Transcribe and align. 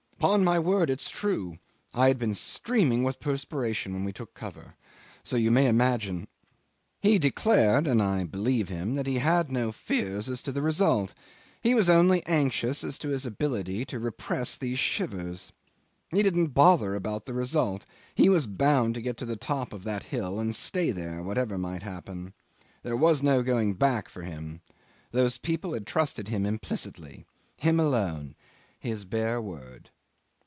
'Pon 0.21 0.43
my 0.43 0.59
word, 0.59 0.91
it's 0.91 1.09
true! 1.09 1.57
I 1.95 2.07
had 2.07 2.19
been 2.19 2.35
streaming 2.35 3.03
with 3.03 3.19
perspiration 3.19 3.91
when 3.91 4.03
we 4.03 4.13
took 4.13 4.35
cover 4.35 4.75
so 5.23 5.35
you 5.35 5.49
may 5.49 5.65
imagine..." 5.67 6.27
He 7.01 7.17
declared, 7.17 7.87
and 7.87 7.99
I 8.03 8.23
believe 8.25 8.69
him, 8.69 8.93
that 8.93 9.07
he 9.07 9.15
had 9.17 9.51
no 9.51 9.71
fears 9.71 10.29
as 10.29 10.43
to 10.43 10.51
the 10.51 10.61
result. 10.61 11.15
He 11.63 11.73
was 11.73 11.89
only 11.89 12.23
anxious 12.27 12.83
as 12.83 12.99
to 12.99 13.09
his 13.09 13.25
ability 13.25 13.83
to 13.85 13.97
repress 13.99 14.59
these 14.59 14.77
shivers. 14.77 15.51
He 16.11 16.21
didn't 16.21 16.49
bother 16.53 16.93
about 16.93 17.25
the 17.25 17.33
result. 17.33 17.87
He 18.13 18.29
was 18.29 18.45
bound 18.45 18.93
to 18.93 19.01
get 19.01 19.17
to 19.17 19.25
the 19.25 19.35
top 19.35 19.73
of 19.73 19.83
that 19.85 20.03
hill 20.03 20.39
and 20.39 20.55
stay 20.55 20.91
there, 20.91 21.23
whatever 21.23 21.57
might 21.57 21.81
happen. 21.81 22.35
There 22.83 22.95
could 22.95 23.21
be 23.21 23.25
no 23.25 23.41
going 23.41 23.73
back 23.73 24.07
for 24.07 24.21
him. 24.21 24.61
Those 25.11 25.39
people 25.39 25.73
had 25.73 25.87
trusted 25.87 26.27
him 26.27 26.45
implicitly. 26.45 27.25
Him 27.57 27.79
alone! 27.79 28.35
His 28.77 29.03
bare 29.03 29.41
word. 29.41 29.89